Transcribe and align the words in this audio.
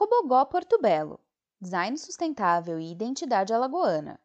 Cobogó 0.00 0.46
Porto 0.46 0.80
Belo 0.80 1.20
Design 1.60 1.98
sustentável 1.98 2.80
e 2.80 2.90
identidade 2.90 3.52
alagoana. 3.52 4.18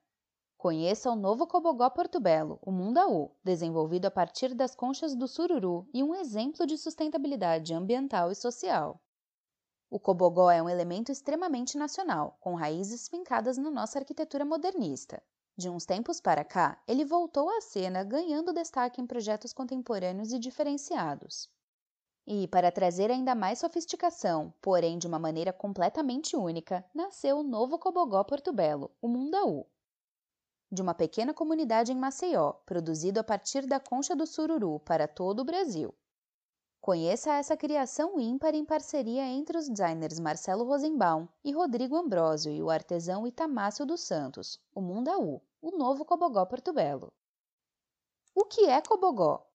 Conheça 0.58 1.12
o 1.12 1.18
novo 1.18 1.46
Cobogó 1.46 1.90
Porto 1.90 2.18
Belo, 2.18 2.58
o 2.62 2.72
Mundaú, 2.72 3.36
desenvolvido 3.44 4.06
a 4.06 4.10
partir 4.10 4.54
das 4.54 4.74
conchas 4.74 5.14
do 5.14 5.28
sururu 5.28 5.86
e 5.94 6.02
um 6.02 6.16
exemplo 6.16 6.66
de 6.66 6.78
sustentabilidade 6.78 7.74
ambiental 7.74 8.32
e 8.32 8.36
social. 8.36 9.02
O 9.90 10.00
cobogó 10.00 10.50
é 10.50 10.64
um 10.64 10.70
elemento 10.70 11.12
extremamente 11.12 11.78
nacional, 11.78 12.38
com 12.40 12.56
raízes 12.56 13.10
fincadas 13.10 13.58
na 13.58 13.70
nossa 13.70 14.00
arquitetura 14.00 14.46
modernista. 14.46 15.22
De 15.58 15.70
uns 15.70 15.86
tempos 15.86 16.22
para 16.22 16.46
cá, 16.46 16.82
ele 16.88 17.04
voltou 17.04 17.50
à 17.50 17.60
cena, 17.60 18.02
ganhando 18.02 18.54
destaque 18.54 19.02
em 19.02 19.06
projetos 19.06 19.52
contemporâneos 19.52 20.32
e 20.32 20.40
diferenciados. 20.40 21.54
E, 22.28 22.48
para 22.48 22.72
trazer 22.72 23.12
ainda 23.12 23.36
mais 23.36 23.60
sofisticação, 23.60 24.52
porém 24.62 24.98
de 24.98 25.06
uma 25.06 25.20
maneira 25.20 25.54
completamente 25.54 26.36
única, 26.36 26.84
nasceu 26.94 27.38
o 27.38 27.44
novo 27.44 27.78
Cobogó 27.78 28.24
Porto 28.24 28.52
Belo, 28.52 28.90
o 29.00 29.08
Mundaú. 29.08 29.66
De 30.72 30.82
uma 30.82 30.96
pequena 30.96 31.34
comunidade 31.34 31.92
em 31.92 31.96
Maceió, 31.96 32.54
produzido 32.66 33.20
a 33.20 33.24
partir 33.24 33.68
da 33.68 33.80
concha 33.80 34.16
do 34.16 34.26
sururu 34.26 34.80
para 34.80 35.08
todo 35.08 35.42
o 35.42 35.46
Brasil. 35.46 35.94
Conheça 36.82 37.34
essa 37.34 37.56
criação 37.58 38.20
ímpar 38.20 38.54
em 38.54 38.66
parceria 38.66 39.26
entre 39.26 39.58
os 39.58 39.68
designers 39.68 40.20
Marcelo 40.20 40.64
Rosenbaum 40.66 41.28
e 41.44 41.52
Rodrigo 41.52 41.96
Ambrosio 41.96 42.52
e 42.52 42.62
o 42.62 42.70
artesão 42.70 43.26
Itamácio 43.26 43.86
dos 43.86 44.02
Santos, 44.02 44.60
o 44.74 44.82
Mundaú, 44.82 45.42
o 45.62 45.72
novo 45.78 46.06
Cobogó 46.06 46.46
Porto 46.46 46.74
Belo. 46.74 47.12
O 48.36 48.46
que 48.46 48.66
é 48.66 48.82
Cobogó? 48.82 49.48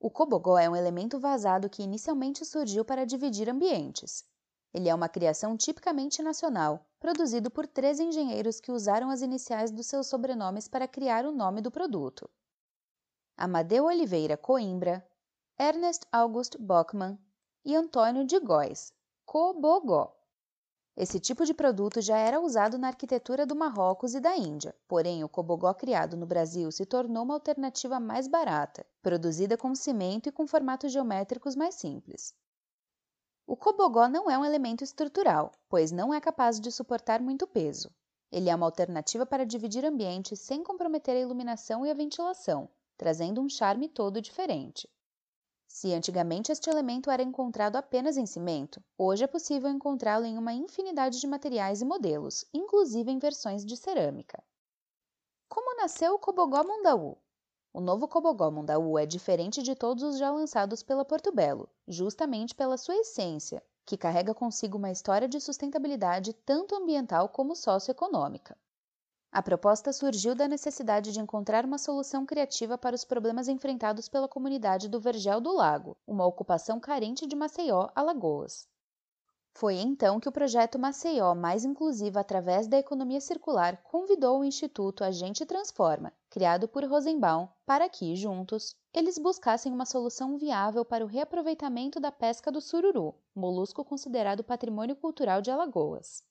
O 0.00 0.10
Cobogó 0.10 0.58
é 0.58 0.70
um 0.70 0.76
elemento 0.76 1.18
vazado 1.18 1.68
que 1.68 1.82
inicialmente 1.82 2.44
surgiu 2.44 2.84
para 2.84 3.04
dividir 3.04 3.48
ambientes. 3.48 4.24
Ele 4.72 4.88
é 4.88 4.94
uma 4.94 5.08
criação 5.08 5.56
tipicamente 5.56 6.22
nacional, 6.22 6.86
produzido 7.00 7.50
por 7.50 7.66
três 7.66 7.98
engenheiros 7.98 8.60
que 8.60 8.70
usaram 8.70 9.10
as 9.10 9.22
iniciais 9.22 9.70
dos 9.70 9.86
seus 9.86 10.06
sobrenomes 10.06 10.68
para 10.68 10.86
criar 10.86 11.24
o 11.24 11.32
nome 11.32 11.60
do 11.60 11.70
produto. 11.70 12.30
Amadeu 13.36 13.84
Oliveira 13.84 14.36
Coimbra, 14.36 15.04
Ernest 15.58 16.06
August 16.12 16.56
Bockmann 16.58 17.18
e 17.64 17.74
Antônio 17.74 18.24
de 18.24 18.38
Góes, 18.38 18.92
Cobogó. 19.24 20.17
Esse 21.00 21.20
tipo 21.20 21.46
de 21.46 21.54
produto 21.54 22.00
já 22.00 22.18
era 22.18 22.40
usado 22.40 22.76
na 22.76 22.88
arquitetura 22.88 23.46
do 23.46 23.54
Marrocos 23.54 24.16
e 24.16 24.20
da 24.20 24.36
Índia, 24.36 24.74
porém 24.88 25.22
o 25.22 25.28
cobogó 25.28 25.72
criado 25.72 26.16
no 26.16 26.26
Brasil 26.26 26.72
se 26.72 26.84
tornou 26.84 27.22
uma 27.22 27.34
alternativa 27.34 28.00
mais 28.00 28.26
barata, 28.26 28.84
produzida 29.00 29.56
com 29.56 29.72
cimento 29.76 30.28
e 30.28 30.32
com 30.32 30.44
formatos 30.44 30.90
geométricos 30.90 31.54
mais 31.54 31.76
simples. 31.76 32.34
O 33.46 33.56
cobogó 33.56 34.08
não 34.08 34.28
é 34.28 34.36
um 34.36 34.44
elemento 34.44 34.82
estrutural, 34.82 35.52
pois 35.68 35.92
não 35.92 36.12
é 36.12 36.20
capaz 36.20 36.58
de 36.58 36.72
suportar 36.72 37.22
muito 37.22 37.46
peso. 37.46 37.94
Ele 38.32 38.50
é 38.50 38.54
uma 38.56 38.66
alternativa 38.66 39.24
para 39.24 39.46
dividir 39.46 39.84
ambientes 39.84 40.40
sem 40.40 40.64
comprometer 40.64 41.14
a 41.14 41.20
iluminação 41.20 41.86
e 41.86 41.92
a 41.92 41.94
ventilação, 41.94 42.68
trazendo 42.96 43.40
um 43.40 43.48
charme 43.48 43.88
todo 43.88 44.20
diferente. 44.20 44.90
Se 45.68 45.92
antigamente 45.92 46.50
este 46.50 46.70
elemento 46.70 47.10
era 47.10 47.22
encontrado 47.22 47.76
apenas 47.76 48.16
em 48.16 48.24
cimento, 48.24 48.82
hoje 48.96 49.22
é 49.22 49.26
possível 49.26 49.70
encontrá-lo 49.70 50.24
em 50.24 50.38
uma 50.38 50.52
infinidade 50.52 51.20
de 51.20 51.26
materiais 51.26 51.82
e 51.82 51.84
modelos, 51.84 52.44
inclusive 52.54 53.12
em 53.12 53.18
versões 53.18 53.64
de 53.64 53.76
cerâmica. 53.76 54.42
Como 55.46 55.76
nasceu 55.76 56.14
o 56.14 56.18
Cobogó 56.18 56.64
Mundaú? 56.64 57.18
O 57.72 57.80
novo 57.80 58.08
Cobogó 58.08 58.50
Mundaú 58.50 58.98
é 58.98 59.04
diferente 59.04 59.62
de 59.62 59.74
todos 59.74 60.02
os 60.02 60.18
já 60.18 60.30
lançados 60.30 60.82
pela 60.82 61.04
Porto 61.04 61.30
Belo, 61.30 61.68
justamente 61.86 62.54
pela 62.54 62.78
sua 62.78 62.96
essência, 62.96 63.62
que 63.84 63.98
carrega 63.98 64.34
consigo 64.34 64.78
uma 64.78 64.90
história 64.90 65.28
de 65.28 65.38
sustentabilidade 65.38 66.32
tanto 66.32 66.74
ambiental 66.74 67.28
como 67.28 67.54
socioeconômica. 67.54 68.56
A 69.30 69.42
proposta 69.42 69.92
surgiu 69.92 70.34
da 70.34 70.48
necessidade 70.48 71.12
de 71.12 71.20
encontrar 71.20 71.66
uma 71.66 71.76
solução 71.76 72.24
criativa 72.24 72.78
para 72.78 72.96
os 72.96 73.04
problemas 73.04 73.46
enfrentados 73.46 74.08
pela 74.08 74.26
comunidade 74.26 74.88
do 74.88 74.98
Vergel 74.98 75.38
do 75.38 75.52
Lago, 75.52 75.98
uma 76.06 76.24
ocupação 76.24 76.80
carente 76.80 77.26
de 77.26 77.36
Maceió, 77.36 77.88
Alagoas. 77.94 78.66
Foi 79.52 79.74
então 79.74 80.18
que 80.18 80.28
o 80.28 80.32
projeto 80.32 80.78
Maceió 80.78 81.34
Mais 81.34 81.64
Inclusiva 81.64 82.20
através 82.20 82.66
da 82.66 82.78
economia 82.78 83.20
circular 83.20 83.82
convidou 83.82 84.40
o 84.40 84.44
Instituto 84.44 85.04
Agente 85.04 85.44
Transforma, 85.44 86.10
criado 86.30 86.66
por 86.66 86.84
Rosenbaum, 86.84 87.48
para 87.66 87.88
que, 87.88 88.16
juntos, 88.16 88.74
eles 88.94 89.18
buscassem 89.18 89.72
uma 89.72 89.84
solução 89.84 90.38
viável 90.38 90.86
para 90.86 91.04
o 91.04 91.08
reaproveitamento 91.08 92.00
da 92.00 92.10
pesca 92.10 92.50
do 92.50 92.62
sururu, 92.62 93.14
molusco 93.34 93.84
considerado 93.84 94.42
patrimônio 94.42 94.96
cultural 94.96 95.42
de 95.42 95.50
Alagoas. 95.50 96.22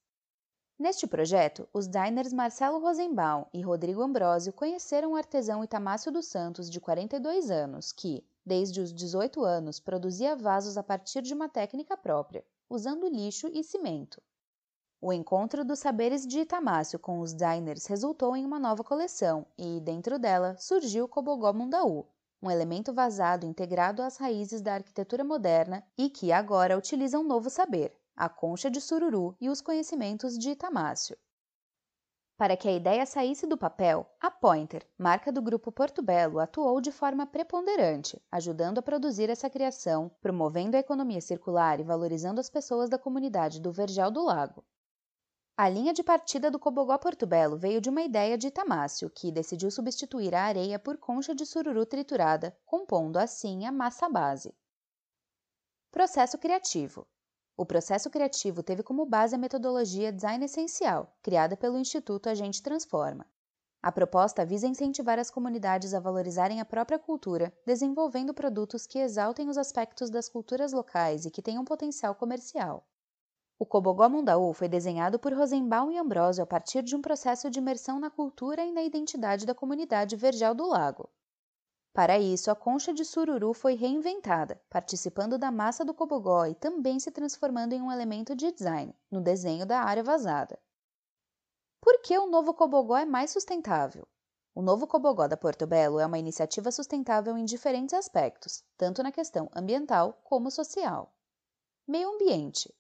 Neste 0.80 1.08
projeto, 1.08 1.68
os 1.74 1.88
diners 1.88 2.32
Marcelo 2.32 2.78
Rosenbaum 2.80 3.46
e 3.52 3.64
Rodrigo 3.64 4.04
Ambrosio 4.04 4.54
conheceram 4.54 5.14
o 5.14 5.16
artesão 5.16 5.64
Itamácio 5.64 6.12
dos 6.12 6.28
Santos, 6.28 6.70
de 6.70 6.80
42 6.80 7.50
anos, 7.50 7.92
que, 7.92 8.24
desde 8.46 8.80
os 8.80 8.94
18 8.94 9.44
anos, 9.44 9.80
produzia 9.80 10.36
vasos 10.36 10.78
a 10.78 10.84
partir 10.84 11.24
de 11.24 11.34
uma 11.34 11.50
técnica 11.50 11.98
própria, 11.98 12.46
usando 12.70 13.10
lixo 13.10 13.48
e 13.52 13.64
cimento. 13.64 14.22
O 15.02 15.12
encontro 15.12 15.66
dos 15.66 15.80
saberes 15.80 16.28
de 16.28 16.42
Itamácio 16.42 17.00
com 17.00 17.22
os 17.22 17.34
diners 17.34 17.88
resultou 17.88 18.36
em 18.36 18.46
uma 18.46 18.60
nova 18.60 18.84
coleção 18.84 19.48
e, 19.58 19.80
dentro 19.80 20.20
dela, 20.20 20.56
surgiu 20.60 21.06
o 21.06 21.08
Cobogó 21.08 21.52
Mundaú, 21.54 22.06
um 22.40 22.52
elemento 22.52 22.94
vazado 22.94 23.48
integrado 23.48 24.04
às 24.04 24.18
raízes 24.18 24.62
da 24.62 24.76
arquitetura 24.76 25.24
moderna 25.24 25.84
e 25.98 26.08
que 26.08 26.32
agora 26.32 26.78
utiliza 26.78 27.18
um 27.18 27.24
novo 27.24 27.50
saber, 27.50 27.97
a 28.18 28.28
concha 28.28 28.70
de 28.70 28.82
sururu 28.82 29.38
e 29.40 29.48
os 29.48 29.62
conhecimentos 29.62 30.38
de 30.38 30.50
Itamácio. 30.50 31.16
Para 32.36 32.58
que 32.58 32.68
a 32.68 32.72
ideia 32.72 33.06
saísse 33.06 33.48
do 33.48 33.58
papel, 33.58 34.06
a 34.20 34.30
Pointer, 34.30 34.88
marca 34.98 35.32
do 35.32 35.42
grupo 35.42 35.72
Porto 35.72 36.04
Belo, 36.04 36.40
atuou 36.40 36.82
de 36.82 36.92
forma 36.92 37.26
preponderante, 37.26 38.22
ajudando 38.32 38.80
a 38.80 38.82
produzir 38.82 39.30
essa 39.30 39.50
criação, 39.50 40.12
promovendo 40.22 40.76
a 40.76 40.80
economia 40.80 41.22
circular 41.22 41.80
e 41.80 41.84
valorizando 41.84 42.40
as 42.40 42.50
pessoas 42.50 42.90
da 42.90 42.98
comunidade 42.98 43.60
do 43.60 43.72
Vergel 43.72 44.12
do 44.12 44.24
Lago. 44.24 44.64
A 45.56 45.68
linha 45.68 45.92
de 45.92 46.04
partida 46.04 46.52
do 46.52 46.60
Cobogó 46.60 46.96
Porto 47.00 47.26
Belo 47.26 47.58
veio 47.58 47.82
de 47.82 47.90
uma 47.90 48.04
ideia 48.04 48.38
de 48.38 48.46
Itamácio, 48.46 49.10
que 49.10 49.32
decidiu 49.32 49.72
substituir 49.72 50.36
a 50.36 50.44
areia 50.44 50.78
por 50.78 50.98
concha 50.98 51.34
de 51.34 51.44
sururu 51.44 51.88
triturada, 51.88 52.56
compondo 52.64 53.18
assim 53.18 53.66
a 53.66 53.72
massa 53.72 54.08
base. 54.08 54.54
Processo 55.92 56.38
criativo. 56.38 57.08
O 57.60 57.66
processo 57.66 58.08
criativo 58.12 58.62
teve 58.62 58.84
como 58.84 59.04
base 59.04 59.34
a 59.34 59.38
metodologia 59.38 60.14
Design 60.14 60.46
Essencial, 60.46 61.12
criada 61.24 61.58
pelo 61.58 61.80
Instituto 61.80 62.30
Agente 62.30 62.62
Transforma. 62.62 63.26
A 63.82 63.92
proposta 63.92 64.46
visa 64.46 64.68
incentivar 64.68 65.18
as 65.18 65.32
comunidades 65.32 65.96
a 65.96 66.00
valorizarem 66.00 66.62
a 66.62 66.66
própria 66.66 67.00
cultura, 67.00 67.52
desenvolvendo 67.66 68.32
produtos 68.32 68.86
que 68.86 69.00
exaltem 69.00 69.50
os 69.50 69.58
aspectos 69.58 70.12
das 70.12 70.30
culturas 70.30 70.72
locais 70.72 71.26
e 71.26 71.32
que 71.32 71.42
tenham 71.42 71.66
potencial 71.66 72.14
comercial. 72.14 72.88
O 73.58 73.66
Cobogó 73.66 74.08
Mundaú 74.08 74.54
foi 74.54 74.68
desenhado 74.68 75.18
por 75.18 75.34
Rosenbaum 75.34 75.90
e 75.90 75.98
Ambrosio 75.98 76.44
a 76.44 76.48
partir 76.48 76.84
de 76.84 76.96
um 76.96 77.02
processo 77.02 77.50
de 77.50 77.58
imersão 77.58 78.00
na 78.00 78.12
cultura 78.12 78.64
e 78.64 78.72
na 78.72 78.84
identidade 78.84 79.48
da 79.48 79.56
comunidade 79.56 80.16
Vergel 80.16 80.54
do 80.54 80.68
Lago. 80.68 81.10
Para 81.98 82.20
isso, 82.20 82.52
a 82.52 82.56
concha 82.56 82.94
de 82.94 83.04
sururu 83.04 83.56
foi 83.56 83.74
reinventada, 83.74 84.62
participando 84.70 85.36
da 85.36 85.50
massa 85.50 85.84
do 85.84 85.96
cobogó 85.96 86.46
e 86.46 86.54
também 86.54 87.00
se 87.00 87.10
transformando 87.10 87.74
em 87.74 87.82
um 87.82 87.92
elemento 87.92 88.36
de 88.36 88.52
design, 88.52 88.94
no 89.10 89.20
desenho 89.20 89.66
da 89.66 89.80
área 89.80 90.04
vazada. 90.04 90.60
Por 91.82 92.00
que 92.04 92.16
o 92.16 92.28
novo 92.28 92.54
cobogó 92.54 92.96
é 92.96 93.04
mais 93.04 93.32
sustentável? 93.32 94.08
O 94.54 94.62
novo 94.62 94.86
Cobogó 94.86 95.28
da 95.28 95.36
Porto 95.36 95.66
Belo 95.66 96.00
é 96.00 96.06
uma 96.06 96.20
iniciativa 96.20 96.72
sustentável 96.72 97.36
em 97.36 97.46
diferentes 97.46 97.96
aspectos, 97.96 98.64
tanto 98.78 99.02
na 99.02 99.12
questão 99.12 99.50
ambiental 99.56 100.22
como 100.24 100.52
social. 100.52 101.12
Meio 101.88 102.14
ambiente. 102.14 102.72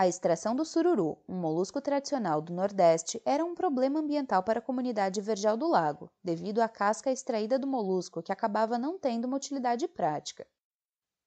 A 0.00 0.06
extração 0.06 0.54
do 0.54 0.64
sururu, 0.64 1.18
um 1.28 1.34
molusco 1.34 1.80
tradicional 1.80 2.40
do 2.40 2.52
Nordeste, 2.52 3.20
era 3.24 3.44
um 3.44 3.52
problema 3.52 3.98
ambiental 3.98 4.44
para 4.44 4.60
a 4.60 4.62
comunidade 4.62 5.20
vergel 5.20 5.56
do 5.56 5.66
lago, 5.66 6.08
devido 6.22 6.60
à 6.60 6.68
casca 6.68 7.10
extraída 7.10 7.58
do 7.58 7.66
molusco 7.66 8.22
que 8.22 8.30
acabava 8.30 8.78
não 8.78 8.96
tendo 8.96 9.24
uma 9.24 9.36
utilidade 9.36 9.88
prática. 9.88 10.46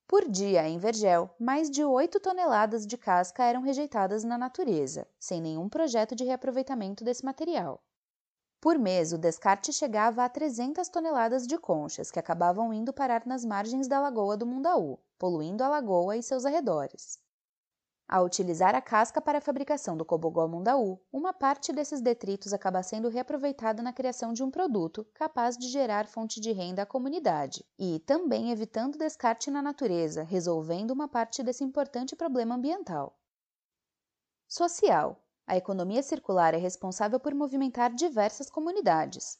Por 0.07 0.25
dia, 0.25 0.69
em 0.69 0.77
Vergel, 0.77 1.29
mais 1.37 1.69
de 1.69 1.83
8 1.83 2.17
toneladas 2.21 2.87
de 2.87 2.97
casca 2.97 3.43
eram 3.43 3.61
rejeitadas 3.61 4.23
na 4.23 4.37
natureza, 4.37 5.05
sem 5.19 5.41
nenhum 5.41 5.67
projeto 5.67 6.15
de 6.15 6.23
reaproveitamento 6.23 7.03
desse 7.03 7.25
material. 7.25 7.83
Por 8.61 8.79
mês, 8.79 9.11
o 9.11 9.17
descarte 9.17 9.73
chegava 9.73 10.23
a 10.23 10.29
300 10.29 10.87
toneladas 10.87 11.45
de 11.45 11.57
conchas, 11.57 12.09
que 12.09 12.19
acabavam 12.19 12.73
indo 12.73 12.93
parar 12.93 13.25
nas 13.25 13.43
margens 13.43 13.89
da 13.89 13.99
lagoa 13.99 14.37
do 14.37 14.47
Mundaú, 14.47 14.97
poluindo 15.19 15.61
a 15.61 15.67
lagoa 15.67 16.15
e 16.15 16.23
seus 16.23 16.45
arredores. 16.45 17.20
Ao 18.11 18.25
utilizar 18.25 18.75
a 18.75 18.81
casca 18.81 19.21
para 19.21 19.37
a 19.37 19.41
fabricação 19.41 19.95
do 19.95 20.03
cobogó 20.03 20.45
mundaú, 20.45 20.99
uma 21.13 21.31
parte 21.31 21.71
desses 21.71 22.01
detritos 22.01 22.51
acaba 22.51 22.83
sendo 22.83 23.07
reaproveitada 23.07 23.81
na 23.81 23.93
criação 23.93 24.33
de 24.33 24.43
um 24.43 24.51
produto 24.51 25.07
capaz 25.13 25.57
de 25.57 25.69
gerar 25.69 26.05
fonte 26.05 26.41
de 26.41 26.51
renda 26.51 26.81
à 26.81 26.85
comunidade 26.85 27.65
e 27.79 27.99
também 27.99 28.51
evitando 28.51 28.97
descarte 28.97 29.49
na 29.49 29.61
natureza, 29.61 30.23
resolvendo 30.23 30.91
uma 30.91 31.07
parte 31.07 31.41
desse 31.41 31.63
importante 31.63 32.13
problema 32.13 32.55
ambiental. 32.55 33.17
Social. 34.45 35.23
A 35.47 35.55
economia 35.55 36.03
circular 36.03 36.53
é 36.53 36.57
responsável 36.57 37.17
por 37.17 37.33
movimentar 37.33 37.93
diversas 37.95 38.49
comunidades. 38.49 39.39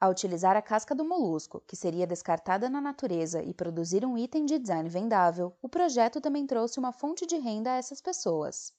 Ao 0.00 0.10
utilizar 0.10 0.56
a 0.56 0.62
casca 0.62 0.94
do 0.94 1.04
molusco, 1.04 1.62
que 1.66 1.76
seria 1.76 2.06
descartada 2.06 2.70
na 2.70 2.80
natureza, 2.80 3.42
e 3.42 3.52
produzir 3.52 4.02
um 4.02 4.16
item 4.16 4.46
de 4.46 4.58
design 4.58 4.88
vendável, 4.88 5.54
o 5.60 5.68
projeto 5.68 6.22
também 6.22 6.46
trouxe 6.46 6.78
uma 6.78 6.90
fonte 6.90 7.26
de 7.26 7.36
renda 7.36 7.72
a 7.72 7.76
essas 7.76 8.00
pessoas. 8.00 8.72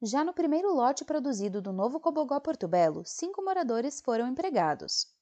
Já 0.00 0.24
no 0.24 0.32
primeiro 0.32 0.72
lote 0.72 1.04
produzido 1.04 1.60
do 1.60 1.70
novo 1.70 2.00
Cobogó 2.00 2.40
Porto 2.40 2.66
Belo, 2.66 3.04
cinco 3.04 3.44
moradores 3.44 4.00
foram 4.00 4.26
empregados. 4.26 5.14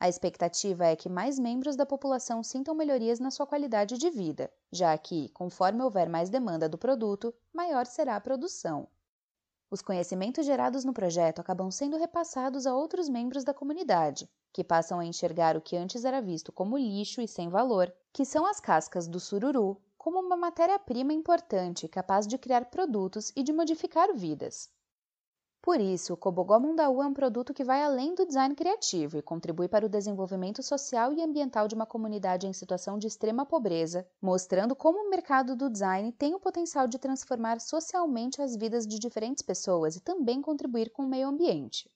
A 0.00 0.08
expectativa 0.08 0.84
é 0.84 0.96
que 0.96 1.08
mais 1.08 1.38
membros 1.38 1.76
da 1.76 1.86
população 1.86 2.42
sintam 2.42 2.74
melhorias 2.74 3.20
na 3.20 3.30
sua 3.30 3.46
qualidade 3.46 3.96
de 3.96 4.10
vida, 4.10 4.52
já 4.72 4.98
que, 4.98 5.28
conforme 5.28 5.80
houver 5.80 6.08
mais 6.08 6.28
demanda 6.28 6.68
do 6.68 6.76
produto, 6.76 7.32
maior 7.52 7.86
será 7.86 8.16
a 8.16 8.20
produção. 8.20 8.88
Os 9.70 9.80
conhecimentos 9.80 10.44
gerados 10.44 10.84
no 10.84 10.92
projeto 10.92 11.38
acabam 11.38 11.70
sendo 11.70 11.96
repassados 11.96 12.66
a 12.66 12.74
outros 12.74 13.08
membros 13.08 13.44
da 13.44 13.54
comunidade, 13.54 14.28
que 14.52 14.62
passam 14.62 15.00
a 15.00 15.04
enxergar 15.04 15.56
o 15.56 15.60
que 15.60 15.76
antes 15.76 16.04
era 16.04 16.20
visto 16.20 16.52
como 16.52 16.76
lixo 16.76 17.20
e 17.20 17.26
sem 17.26 17.48
valor, 17.48 17.92
que 18.12 18.24
são 18.24 18.44
as 18.44 18.60
cascas 18.60 19.08
do 19.08 19.18
sururu, 19.18 19.80
como 19.96 20.20
uma 20.20 20.36
matéria-prima 20.36 21.12
importante 21.12 21.88
capaz 21.88 22.26
de 22.26 22.36
criar 22.36 22.66
produtos 22.66 23.32
e 23.36 23.42
de 23.42 23.52
modificar 23.52 24.12
vidas. 24.12 24.68
Por 25.62 25.80
isso, 25.80 26.12
o 26.12 26.16
Cobogó 26.16 26.58
Mundaú 26.58 27.00
é 27.00 27.06
um 27.06 27.14
produto 27.14 27.54
que 27.54 27.62
vai 27.62 27.84
além 27.84 28.16
do 28.16 28.26
design 28.26 28.52
criativo 28.52 29.16
e 29.16 29.22
contribui 29.22 29.68
para 29.68 29.86
o 29.86 29.88
desenvolvimento 29.88 30.60
social 30.60 31.12
e 31.12 31.22
ambiental 31.22 31.68
de 31.68 31.76
uma 31.76 31.86
comunidade 31.86 32.48
em 32.48 32.52
situação 32.52 32.98
de 32.98 33.06
extrema 33.06 33.46
pobreza, 33.46 34.04
mostrando 34.20 34.74
como 34.74 34.98
o 34.98 35.08
mercado 35.08 35.54
do 35.54 35.70
design 35.70 36.10
tem 36.10 36.34
o 36.34 36.40
potencial 36.40 36.88
de 36.88 36.98
transformar 36.98 37.60
socialmente 37.60 38.42
as 38.42 38.56
vidas 38.56 38.84
de 38.84 38.98
diferentes 38.98 39.40
pessoas 39.40 39.94
e 39.94 40.00
também 40.00 40.42
contribuir 40.42 40.90
com 40.90 41.04
o 41.04 41.08
meio 41.08 41.28
ambiente. 41.28 41.88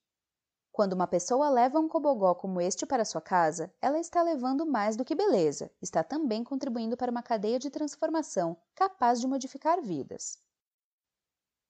Quando 0.76 0.92
uma 0.92 1.06
pessoa 1.06 1.48
leva 1.48 1.80
um 1.80 1.88
cobogó 1.88 2.34
como 2.34 2.60
este 2.60 2.84
para 2.84 3.02
sua 3.02 3.22
casa, 3.22 3.72
ela 3.80 3.98
está 3.98 4.22
levando 4.22 4.66
mais 4.66 4.94
do 4.94 5.06
que 5.06 5.14
beleza, 5.14 5.70
está 5.80 6.04
também 6.04 6.44
contribuindo 6.44 6.98
para 6.98 7.10
uma 7.10 7.22
cadeia 7.22 7.58
de 7.58 7.70
transformação 7.70 8.54
capaz 8.74 9.18
de 9.18 9.26
modificar 9.26 9.80
vidas. 9.80 10.38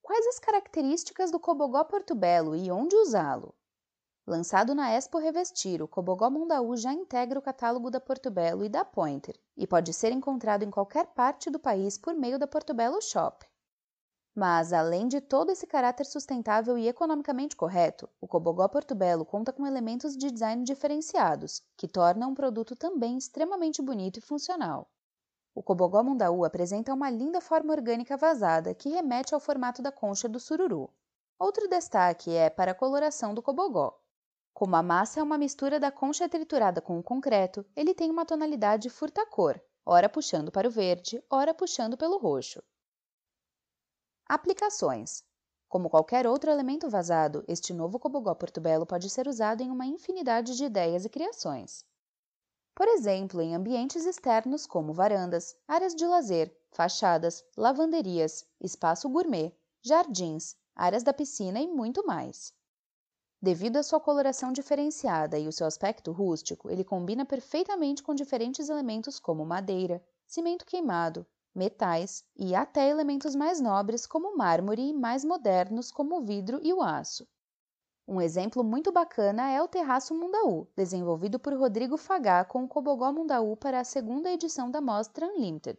Quais 0.03 0.27
as 0.27 0.41
características 0.41 1.31
do 1.31 1.39
Cobogó 1.39 1.85
Porto 1.85 2.17
Belo 2.17 2.57
e 2.57 2.69
onde 2.69 2.97
usá-lo? 2.97 3.55
Lançado 4.27 4.75
na 4.75 4.91
Expo 4.91 5.19
Revestir, 5.19 5.81
o 5.81 5.87
Cobogó 5.87 6.29
Mundaú 6.29 6.77
já 6.77 6.93
integra 6.93 7.39
o 7.39 7.43
catálogo 7.43 7.93
da 7.93 8.01
Porto 8.01 8.29
Belo 8.29 8.65
e 8.65 8.69
da 8.69 8.85
Pointer 8.85 9.39
e 9.57 9.69
pode 9.69 9.93
ser 9.93 10.11
encontrado 10.11 10.65
em 10.65 10.71
qualquer 10.73 11.07
parte 11.15 11.49
do 11.49 11.61
país 11.61 11.97
por 11.97 12.13
meio 12.13 12.41
da 12.41 12.49
Porto 12.49 12.75
Belo 12.75 13.01
Shop. 13.01 13.47
Mas, 14.39 14.71
além 14.71 15.09
de 15.09 15.19
todo 15.19 15.51
esse 15.51 15.67
caráter 15.67 16.05
sustentável 16.05 16.77
e 16.77 16.87
economicamente 16.87 17.57
correto, 17.57 18.07
o 18.21 18.29
Cobogó 18.29 18.69
Porto 18.69 18.95
Belo 18.95 19.25
conta 19.25 19.51
com 19.51 19.67
elementos 19.67 20.15
de 20.15 20.31
design 20.31 20.63
diferenciados, 20.63 21.63
que 21.75 21.89
tornam 21.89 22.33
um 22.33 22.35
produto 22.35 22.77
também 22.77 23.17
extremamente 23.17 23.81
bonito 23.81 24.19
e 24.19 24.21
funcional. 24.21 24.91
O 25.55 25.63
cobogó 25.63 26.03
mundaú 26.03 26.45
apresenta 26.45 26.93
uma 26.93 27.09
linda 27.09 27.41
forma 27.41 27.73
orgânica 27.73 28.15
vazada 28.15 28.75
que 28.75 28.91
remete 28.91 29.33
ao 29.33 29.41
formato 29.41 29.81
da 29.81 29.91
concha 29.91 30.29
do 30.29 30.39
sururu. 30.39 30.91
Outro 31.39 31.67
destaque 31.67 32.31
é 32.31 32.51
para 32.51 32.73
a 32.73 32.75
coloração 32.75 33.33
do 33.33 33.41
cobogó. 33.41 33.99
Como 34.53 34.77
a 34.77 34.83
massa 34.83 35.19
é 35.19 35.23
uma 35.23 35.39
mistura 35.39 35.81
da 35.81 35.91
concha 35.91 36.29
triturada 36.29 36.83
com 36.83 36.99
o 36.99 37.03
concreto, 37.03 37.65
ele 37.75 37.95
tem 37.95 38.11
uma 38.11 38.27
tonalidade 38.27 38.91
furta-cor, 38.91 39.59
ora 39.87 40.11
puxando 40.11 40.53
para 40.53 40.69
o 40.69 40.71
verde, 40.71 41.25
ora 41.31 41.55
puxando 41.55 41.97
pelo 41.97 42.19
roxo. 42.19 42.63
Aplicações. 44.29 45.23
Como 45.69 45.89
qualquer 45.89 46.27
outro 46.27 46.51
elemento 46.51 46.91
vazado, 46.91 47.45
este 47.47 47.73
novo 47.73 47.97
cobogó 47.97 48.35
portobello 48.35 48.85
pode 48.85 49.09
ser 49.09 49.29
usado 49.29 49.63
em 49.63 49.71
uma 49.71 49.87
infinidade 49.87 50.57
de 50.57 50.65
ideias 50.65 51.05
e 51.05 51.09
criações. 51.09 51.85
Por 52.75 52.89
exemplo, 52.89 53.41
em 53.41 53.55
ambientes 53.55 54.05
externos 54.05 54.67
como 54.67 54.93
varandas, 54.93 55.57
áreas 55.69 55.95
de 55.95 56.05
lazer, 56.05 56.53
fachadas, 56.73 57.45
lavanderias, 57.57 58.45
espaço 58.61 59.09
gourmet, 59.09 59.57
jardins, 59.81 60.57
áreas 60.75 61.05
da 61.05 61.15
piscina 61.15 61.61
e 61.61 61.69
muito 61.69 62.05
mais. 62.05 62.53
Devido 63.41 63.77
à 63.77 63.83
sua 63.85 64.01
coloração 64.01 64.51
diferenciada 64.51 65.39
e 65.39 65.47
o 65.47 65.53
seu 65.53 65.69
aspecto 65.69 66.11
rústico, 66.11 66.69
ele 66.69 66.83
combina 66.83 67.25
perfeitamente 67.25 68.03
com 68.03 68.13
diferentes 68.13 68.69
elementos 68.69 69.21
como 69.21 69.47
madeira, 69.47 70.05
cimento 70.27 70.67
queimado, 70.67 71.25
metais 71.57 72.23
e 72.37 72.55
até 72.55 72.89
elementos 72.89 73.35
mais 73.35 73.61
nobres 73.61 74.07
como 74.07 74.37
mármore 74.37 74.91
e 74.91 74.93
mais 74.93 75.25
modernos 75.25 75.91
como 75.91 76.19
o 76.19 76.23
vidro 76.23 76.61
e 76.63 76.73
o 76.73 76.83
aço. 76.83 77.27
Um 78.07 78.21
exemplo 78.21 78.63
muito 78.63 78.93
bacana 78.93 79.51
é 79.51 79.61
o 79.61 79.67
Terraço 79.67 80.15
Mundaú, 80.15 80.69
desenvolvido 80.77 81.41
por 81.41 81.55
Rodrigo 81.55 81.97
Fagá 81.97 82.45
com 82.45 82.63
o 82.63 82.69
Cobogó 82.69 83.11
Mundaú 83.11 83.57
para 83.57 83.81
a 83.81 83.85
segunda 83.85 84.31
edição 84.31 84.71
da 84.71 84.81
Mostra 84.81 85.27
Unlimited. 85.27 85.79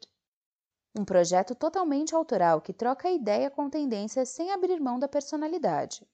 Um 0.98 1.06
projeto 1.06 1.54
totalmente 1.54 2.16
autoral 2.16 2.60
que 2.60 2.74
troca 2.74 3.10
ideia 3.10 3.50
com 3.50 3.70
tendências 3.70 4.30
sem 4.30 4.52
abrir 4.52 4.80
mão 4.82 4.98
da 5.00 5.08
personalidade. 5.08 6.06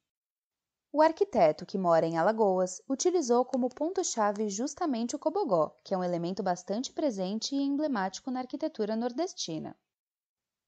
O 0.96 1.02
arquiteto, 1.02 1.66
que 1.66 1.78
mora 1.78 2.06
em 2.06 2.18
Alagoas, 2.20 2.80
utilizou 2.88 3.44
como 3.44 3.68
ponto-chave 3.68 4.48
justamente 4.48 5.16
o 5.16 5.20
cobogó, 5.20 5.76
que 5.84 5.92
é 5.94 5.98
um 5.98 6.04
elemento 6.04 6.44
bastante 6.44 6.94
presente 6.94 7.56
e 7.56 7.62
emblemático 7.64 8.30
na 8.30 8.42
arquitetura 8.42 8.96
nordestina. 8.96 9.76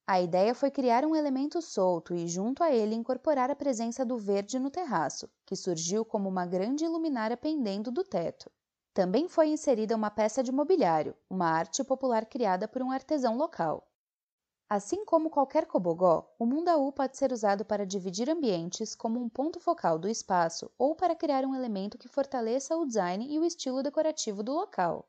A 0.08 0.20
ideia 0.20 0.56
foi 0.56 0.72
criar 0.72 1.06
um 1.06 1.16
elemento 1.16 1.62
solto 1.62 2.16
e, 2.16 2.28
junto 2.28 2.64
a 2.64 2.72
ele, 2.72 2.96
incorporar 2.96 3.52
a 3.52 3.56
presença 3.56 4.04
do 4.04 4.18
verde 4.18 4.58
no 4.58 4.72
terraço, 4.72 5.30
que 5.46 5.56
surgiu 5.56 6.04
como 6.04 6.28
uma 6.28 6.48
grande 6.48 6.88
luminária 6.88 7.38
pendendo 7.38 7.92
do 7.92 8.04
teto. 8.04 8.52
Também 8.96 9.30
foi 9.30 9.50
inserida 9.50 9.96
uma 9.96 10.10
peça 10.10 10.42
de 10.42 10.52
mobiliário, 10.52 11.16
uma 11.30 11.52
arte 11.52 11.84
popular 11.84 12.26
criada 12.26 12.68
por 12.68 12.82
um 12.82 12.90
artesão 12.90 13.38
local. 13.38 13.88
Assim 14.68 15.06
como 15.06 15.30
qualquer 15.30 15.68
cobogó, 15.68 16.34
o 16.40 16.46
mundaú 16.46 16.92
pode 16.92 17.18
ser 17.18 17.32
usado 17.32 17.64
para 17.64 17.86
dividir 17.86 18.28
ambientes 18.32 18.96
como 18.96 19.20
um 19.20 19.30
ponto 19.30 19.60
focal 19.60 20.00
do 20.00 20.10
espaço 20.10 20.72
ou 20.76 20.96
para 20.96 21.16
criar 21.16 21.46
um 21.46 21.54
elemento 21.54 22.00
que 22.00 22.08
fortaleça 22.08 22.76
o 22.76 22.86
design 22.86 23.28
e 23.32 23.38
o 23.38 23.46
estilo 23.46 23.84
decorativo 23.84 24.42
do 24.42 24.54
local. 24.54 25.08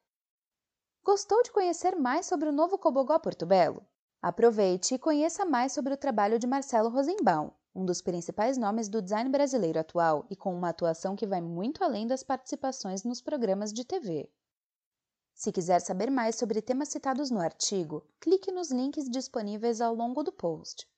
Gostou 1.02 1.42
de 1.42 1.52
conhecer 1.52 1.96
mais 1.96 2.26
sobre 2.26 2.50
o 2.50 2.52
novo 2.52 2.76
cobogó 2.76 3.18
Porto 3.18 3.46
Belo? 3.46 3.82
Aproveite 4.20 4.94
e 4.94 4.98
conheça 4.98 5.46
mais 5.46 5.72
sobre 5.72 5.94
o 5.94 5.96
trabalho 5.96 6.38
de 6.38 6.46
Marcelo 6.46 6.90
Rosenbaum, 6.90 7.50
um 7.74 7.86
dos 7.86 8.02
principais 8.02 8.58
nomes 8.58 8.90
do 8.90 9.00
design 9.00 9.30
brasileiro 9.30 9.80
atual 9.80 10.26
e 10.28 10.36
com 10.36 10.54
uma 10.54 10.68
atuação 10.68 11.16
que 11.16 11.26
vai 11.26 11.40
muito 11.40 11.82
além 11.82 12.06
das 12.06 12.22
participações 12.22 13.04
nos 13.04 13.22
programas 13.22 13.72
de 13.72 13.84
TV. 13.86 14.30
Se 15.38 15.52
quiser 15.52 15.82
saber 15.82 16.10
mais 16.10 16.34
sobre 16.36 16.62
temas 16.62 16.88
citados 16.88 17.30
no 17.30 17.40
artigo, 17.40 18.02
clique 18.18 18.50
nos 18.50 18.70
links 18.70 19.06
disponíveis 19.06 19.82
ao 19.82 19.94
longo 19.94 20.22
do 20.22 20.32
post. 20.32 20.88